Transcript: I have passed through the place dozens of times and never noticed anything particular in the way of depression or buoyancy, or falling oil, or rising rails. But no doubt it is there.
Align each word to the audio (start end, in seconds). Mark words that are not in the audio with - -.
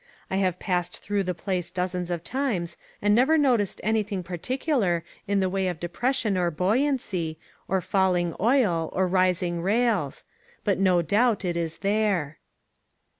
I 0.31 0.37
have 0.37 0.57
passed 0.57 0.97
through 0.97 1.21
the 1.21 1.35
place 1.35 1.69
dozens 1.69 2.09
of 2.09 2.23
times 2.23 2.75
and 3.03 3.13
never 3.13 3.37
noticed 3.37 3.79
anything 3.83 4.23
particular 4.23 5.03
in 5.27 5.41
the 5.41 5.47
way 5.49 5.67
of 5.67 5.79
depression 5.79 6.39
or 6.39 6.49
buoyancy, 6.49 7.37
or 7.67 7.81
falling 7.81 8.33
oil, 8.39 8.89
or 8.93 9.07
rising 9.07 9.61
rails. 9.61 10.23
But 10.63 10.79
no 10.79 11.03
doubt 11.03 11.45
it 11.45 11.55
is 11.55 11.77
there. 11.77 12.39